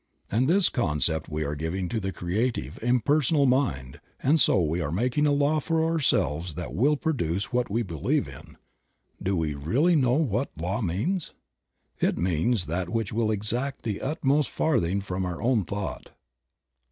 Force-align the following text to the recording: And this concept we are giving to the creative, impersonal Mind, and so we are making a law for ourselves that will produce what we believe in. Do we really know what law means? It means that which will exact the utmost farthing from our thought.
And 0.31 0.47
this 0.47 0.67
concept 0.69 1.29
we 1.29 1.43
are 1.43 1.53
giving 1.53 1.87
to 1.89 1.99
the 1.99 2.11
creative, 2.11 2.79
impersonal 2.81 3.45
Mind, 3.45 4.01
and 4.23 4.39
so 4.41 4.59
we 4.59 4.81
are 4.81 4.91
making 4.91 5.27
a 5.27 5.31
law 5.31 5.59
for 5.59 5.85
ourselves 5.85 6.55
that 6.55 6.73
will 6.73 6.97
produce 6.97 7.53
what 7.53 7.69
we 7.69 7.83
believe 7.83 8.27
in. 8.27 8.57
Do 9.21 9.37
we 9.37 9.53
really 9.53 9.95
know 9.95 10.13
what 10.13 10.49
law 10.57 10.81
means? 10.81 11.35
It 11.99 12.17
means 12.17 12.65
that 12.65 12.89
which 12.89 13.13
will 13.13 13.29
exact 13.29 13.83
the 13.83 14.01
utmost 14.01 14.49
farthing 14.49 15.01
from 15.01 15.23
our 15.23 15.39
thought. 15.65 16.09